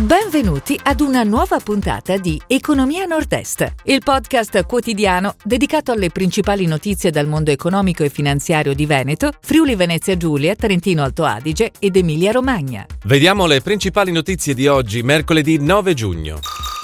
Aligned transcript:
Benvenuti 0.00 0.80
ad 0.82 1.02
una 1.02 1.24
nuova 1.24 1.60
puntata 1.60 2.16
di 2.16 2.40
Economia 2.46 3.04
Nord-Est, 3.04 3.74
il 3.84 4.00
podcast 4.02 4.64
quotidiano 4.64 5.34
dedicato 5.44 5.92
alle 5.92 6.08
principali 6.08 6.64
notizie 6.64 7.10
dal 7.10 7.26
mondo 7.26 7.50
economico 7.50 8.02
e 8.02 8.08
finanziario 8.08 8.72
di 8.72 8.86
Veneto, 8.86 9.30
Friuli 9.42 9.74
Venezia 9.74 10.16
Giulia, 10.16 10.54
Trentino 10.54 11.02
Alto 11.02 11.24
Adige 11.24 11.72
ed 11.78 11.96
Emilia 11.96 12.32
Romagna. 12.32 12.86
Vediamo 13.04 13.44
le 13.44 13.60
principali 13.60 14.10
notizie 14.10 14.54
di 14.54 14.66
oggi, 14.68 15.02
mercoledì 15.02 15.58
9 15.58 15.92
giugno. 15.92 16.38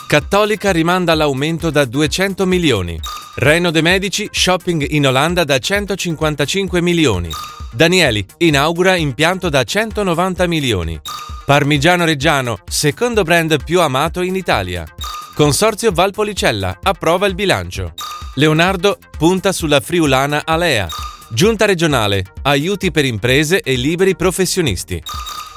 Cattolica 0.07 0.71
rimanda 0.71 1.15
l'aumento 1.15 1.71
da 1.71 1.87
200 1.87 2.45
milioni. 2.45 3.01
Reno 3.37 3.71
De 3.71 3.81
Medici, 3.81 4.29
shopping 4.31 4.91
in 4.91 5.07
Olanda 5.07 5.43
da 5.45 5.59
155 5.59 6.83
milioni. 6.83 7.31
Danieli, 7.73 8.23
inaugura 8.39 8.95
impianto 8.95 9.49
da 9.49 9.65
190 9.65 10.47
milioni. 10.47 11.01
Parmigiano 11.47 12.05
Reggiano, 12.05 12.59
secondo 12.69 13.23
brand 13.23 13.63
più 13.63 13.81
amato 13.81 14.21
in 14.21 14.35
Italia. 14.35 14.85
Consorzio 15.33 15.93
Valpolicella, 15.93 16.81
approva 16.83 17.29
il 17.29 17.37
bilancio. 17.37 17.95
Leonardo 18.35 18.99
punta 19.17 19.53
sulla 19.53 19.79
friulana 19.79 20.43
Alea. 20.45 20.89
Giunta 21.31 21.65
regionale, 21.65 22.25
aiuti 22.43 22.91
per 22.91 23.05
imprese 23.05 23.61
e 23.61 23.77
liberi 23.77 24.17
professionisti. 24.17 25.01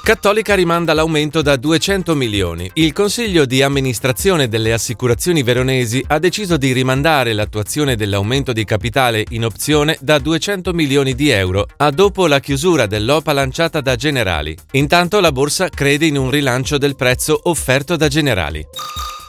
Cattolica 0.02 0.54
rimanda 0.54 0.94
l'aumento 0.94 1.42
da 1.42 1.56
200 1.56 2.14
milioni. 2.14 2.70
Il 2.74 2.92
Consiglio 2.92 3.44
di 3.44 3.62
amministrazione 3.62 4.48
delle 4.48 4.72
assicurazioni 4.72 5.42
veronesi 5.42 6.02
ha 6.08 6.18
deciso 6.18 6.56
di 6.56 6.72
rimandare 6.72 7.32
l'attuazione 7.34 7.96
dell'aumento 7.96 8.52
di 8.52 8.64
capitale 8.64 9.24
in 9.30 9.44
opzione 9.44 9.98
da 10.00 10.18
200 10.18 10.72
milioni 10.72 11.14
di 11.14 11.28
euro 11.28 11.66
a 11.76 11.90
dopo 11.90 12.26
la 12.26 12.40
chiusura 12.40 12.86
dell'OPA 12.86 13.32
lanciata 13.32 13.80
da 13.80 13.94
Generali. 13.94 14.56
Intanto 14.72 15.20
la 15.20 15.32
borsa 15.32 15.68
crede 15.68 16.06
in 16.06 16.16
un 16.16 16.30
rilancio 16.30 16.78
del 16.78 16.96
prezzo 16.96 17.38
offerto 17.44 17.96
da 17.96 18.08
Generali. 18.08 18.66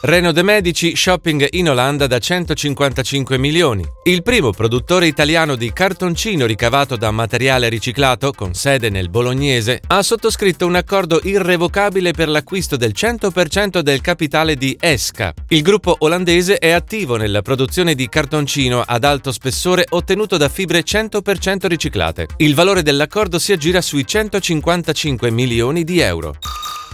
Reno 0.04 0.32
De 0.32 0.42
Medici 0.42 0.96
shopping 0.96 1.46
in 1.52 1.70
Olanda 1.70 2.08
da 2.08 2.18
155 2.18 3.38
milioni. 3.38 3.84
Il 4.02 4.24
primo 4.24 4.50
produttore 4.50 5.06
italiano 5.06 5.54
di 5.54 5.72
cartoncino 5.72 6.44
ricavato 6.44 6.96
da 6.96 7.12
materiale 7.12 7.68
riciclato, 7.68 8.32
con 8.32 8.52
sede 8.52 8.90
nel 8.90 9.10
bolognese, 9.10 9.80
ha 9.86 10.02
sottoscritto 10.02 10.66
un 10.66 10.74
accordo 10.74 11.20
irrevocabile 11.22 12.10
per 12.10 12.28
l'acquisto 12.28 12.76
del 12.76 12.94
100% 12.96 13.78
del 13.78 14.00
capitale 14.00 14.56
di 14.56 14.76
Esca. 14.80 15.32
Il 15.50 15.62
gruppo 15.62 15.94
olandese 16.00 16.58
è 16.58 16.72
attivo 16.72 17.14
nella 17.14 17.42
produzione 17.42 17.94
di 17.94 18.08
cartoncino 18.08 18.82
ad 18.84 19.04
alto 19.04 19.30
spessore 19.30 19.86
ottenuto 19.88 20.36
da 20.36 20.48
fibre 20.48 20.82
100% 20.82 21.66
riciclate. 21.68 22.26
Il 22.38 22.56
valore 22.56 22.82
dell'accordo 22.82 23.38
si 23.38 23.52
aggira 23.52 23.80
sui 23.80 24.04
155 24.04 25.30
milioni 25.30 25.84
di 25.84 26.00
euro. 26.00 26.34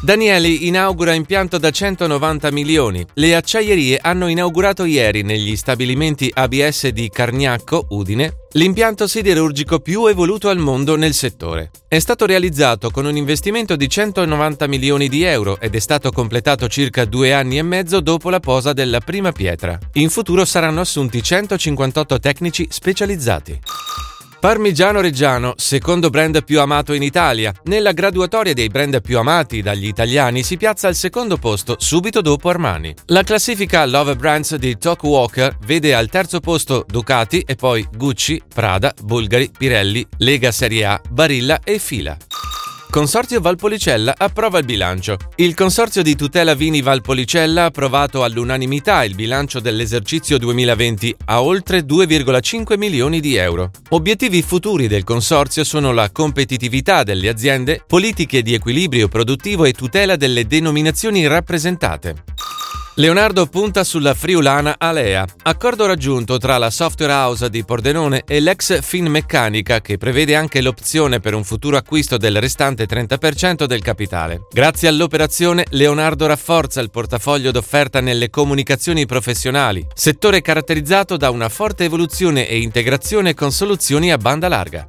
Danieli 0.01 0.69
inaugura 0.69 1.13
impianto 1.13 1.59
da 1.59 1.71
190 1.71 2.53
milioni. 2.53 3.05
Le 3.15 3.35
acciaierie 3.35 3.99
hanno 4.01 4.29
inaugurato 4.29 4.85
ieri 4.85 5.23
negli 5.23 5.57
stabilimenti 5.57 6.31
ABS 6.33 6.87
di 6.89 7.11
Cargnacco, 7.11 7.87
Udine, 7.91 8.47
l'impianto 8.53 9.09
siderurgico 9.09 9.81
più 9.81 10.07
evoluto 10.07 10.51
al 10.51 10.59
mondo 10.59 10.95
nel 10.95 11.15
settore. 11.15 11.73
È 11.89 11.99
stato 11.99 12.27
realizzato 12.27 12.91
con 12.91 13.07
un 13.07 13.17
investimento 13.17 13.75
di 13.75 13.89
190 13.89 14.69
milioni 14.69 15.09
di 15.09 15.25
euro 15.25 15.59
ed 15.61 15.75
è 15.75 15.81
stato 15.81 16.13
completato 16.13 16.69
circa 16.69 17.05
due 17.05 17.33
anni 17.33 17.59
e 17.59 17.63
mezzo 17.63 17.99
dopo 17.99 18.31
la 18.31 18.41
posa 18.41 18.73
della 18.73 19.01
prima 19.01 19.33
pietra. 19.33 19.77
In 19.95 20.11
futuro 20.11 20.45
saranno 20.45 20.81
assunti 20.81 21.21
158 21.21 22.21
tecnici 22.21 22.69
specializzati. 22.71 23.61
Parmigiano 24.41 25.01
Reggiano, 25.01 25.55
secondo 25.57 26.11
brand 26.11 26.45
più 26.45 26.61
amato 26.61 26.93
in 26.93 27.03
Italia. 27.03 27.53
Nella 27.65 27.91
graduatoria 27.91 28.55
dei 28.55 28.69
brand 28.69 29.01
più 29.01 29.19
amati 29.19 29.63
dagli 29.63 29.87
italiani 29.87 30.45
si 30.45 30.57
piazza 30.57 30.87
al 30.87 30.95
secondo 30.95 31.39
posto, 31.39 31.75
subito 31.79 32.21
dopo 32.21 32.49
Armani. 32.49 32.95
La 33.07 33.25
classifica 33.25 33.85
Love 33.85 34.15
Brands 34.15 34.55
di 34.55 34.79
Talk 34.79 35.03
Walker 35.03 35.59
vede 35.67 35.93
al 35.93 36.09
terzo 36.09 36.39
posto 36.39 36.85
Ducati 36.87 37.41
e 37.41 37.57
poi 37.57 37.85
Gucci, 37.93 38.41
Prada, 38.55 38.95
Bulgari, 39.03 39.51
Pirelli, 39.57 40.07
Lega 40.19 40.53
Serie 40.53 40.85
A, 40.85 41.01
Barilla 41.11 41.59
e 41.65 41.81
Fila. 41.81 42.17
Consorzio 42.91 43.43
Valpolicella 43.43 44.15
approva 44.17 44.59
il 44.59 44.65
bilancio. 44.65 45.19
Il 45.37 45.55
Consorzio 45.55 46.03
di 46.03 46.17
tutela 46.17 46.55
vini 46.55 46.81
Valpolicella 46.81 47.63
ha 47.63 47.67
approvato 47.67 48.25
all'unanimità 48.25 49.05
il 49.05 49.15
bilancio 49.15 49.61
dell'esercizio 49.61 50.39
2020 50.39 51.15
a 51.27 51.43
oltre 51.43 51.81
2,5 51.81 52.79
milioni 52.79 53.21
di 53.21 53.37
euro. 53.37 53.71
Obiettivi 53.91 54.41
futuri 54.41 54.89
del 54.89 55.05
Consorzio 55.05 55.65
sono 55.65 55.93
la 55.93 56.11
competitività 56.11 57.03
delle 57.03 57.29
aziende, 57.29 57.83
politiche 57.87 58.41
di 58.41 58.55
equilibrio 58.55 59.09
produttivo 59.09 59.67
e 59.67 59.73
tutela 59.73 60.17
delle 60.17 60.47
denominazioni 60.47 61.27
rappresentate. 61.27 62.25
Leonardo 62.99 63.47
punta 63.47 63.85
sulla 63.85 64.13
friulana 64.13 64.75
Alea, 64.77 65.25
accordo 65.43 65.87
raggiunto 65.87 66.37
tra 66.39 66.59
la 66.59 66.69
software 66.69 67.13
house 67.13 67.49
di 67.49 67.65
Pordenone 67.65 68.25
e 68.27 68.41
l'ex 68.41 68.83
Finmeccanica 68.83 69.81
che 69.81 69.99
prevede 69.99 70.35
anche 70.35 70.61
l'opzione 70.61 71.21
per 71.21 71.33
un 71.33 71.45
futuro 71.45 71.77
acquisto 71.77 72.17
del 72.17 72.41
restante 72.41 72.87
30% 72.87 73.67
del 73.67 73.83
capitale. 73.83 74.47
Grazie 74.51 74.89
all'operazione 74.89 75.65
Leonardo 75.71 76.27
rafforza 76.27 76.81
il 76.81 76.91
portafoglio 76.91 77.53
d'offerta 77.53 78.01
nelle 78.01 78.31
comunicazioni 78.31 79.07
professionali, 79.07 79.87
settore 79.95 80.41
caratterizzato 80.43 81.17
da 81.17 81.31
una 81.31 81.49
forte 81.49 81.85
evoluzione 81.85 82.49
e 82.49 82.59
integrazione 82.59 83.33
con 83.33 83.53
soluzioni 83.53 84.11
a 84.11 84.19
banda 84.19 84.49
larga. 84.49 84.85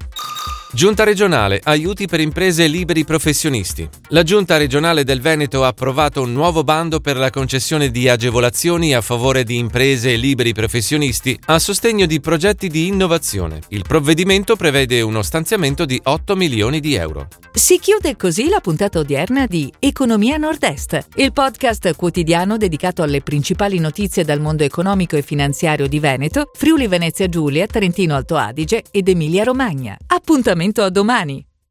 Giunta 0.72 1.04
regionale, 1.04 1.60
aiuti 1.64 2.06
per 2.06 2.20
imprese 2.20 2.66
e 2.66 2.68
liberi 2.68 3.04
professionisti. 3.04 3.90
La 4.10 4.22
Giunta 4.22 4.56
regionale 4.56 5.04
del 5.04 5.20
Veneto 5.20 5.64
ha 5.64 5.70
approvato 5.70 6.22
un 6.22 6.32
nuovo 6.32 6.64
bando 6.64 7.00
per 7.00 7.18
la 7.18 7.32
concessione 7.32 7.90
di 7.90 8.08
agevolazioni 8.08 8.94
a 8.94 9.02
favore 9.02 9.44
di 9.44 9.58
imprese 9.58 10.14
e 10.14 10.18
liberi 10.18 10.54
professionisti 10.54 11.36
a 11.48 11.58
sostegno 11.58 12.06
di 12.06 12.20
progetti 12.20 12.68
di 12.68 12.86
innovazione. 12.86 13.62
Il 13.70 13.82
provvedimento 13.82 14.56
prevede 14.56 15.02
uno 15.02 15.24
stanziamento 15.24 15.86
di 15.86 16.00
8 16.04 16.36
milioni 16.36 16.80
di 16.80 16.94
euro. 16.94 17.28
Si 17.52 17.80
chiude 17.80 18.16
così 18.16 18.48
la 18.48 18.60
puntata 18.60 19.00
odierna 19.00 19.48
di 19.48 19.74
Economia 19.80 20.38
Nord-Est, 20.38 21.08
il 21.16 21.34
podcast 21.34 21.96
quotidiano 21.96 22.58
dedicato 22.58 23.02
alle 23.02 23.22
principali 23.22 23.80
notizie 23.80 24.24
dal 24.24 24.40
mondo 24.40 24.64
economico 24.64 25.16
e 25.16 25.24
finanziario 25.24 25.88
di 25.88 26.00
Veneto, 26.00 26.52
Friuli 26.54 26.86
Venezia 26.86 27.28
Giulia, 27.28 27.66
Trentino 27.66 28.14
Alto 28.14 28.38
Adige 28.38 28.84
ed 28.92 29.10
Emilia 29.10 29.44
Romagna. 29.44 29.98
Appuntamento 30.06 30.58
a 30.84 30.90
domani! 30.90 31.49